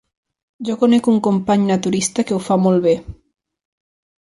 Jo 0.69 0.77
conec 0.83 1.09
un 1.11 1.19
company 1.27 1.67
naturista 1.67 2.27
que 2.31 2.37
ho 2.37 2.41
fa 2.49 2.59
molt 2.65 2.85
bé. 2.89 2.95